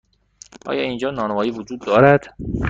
[0.65, 2.35] آیا اینجا نانوایی وجود دارد؟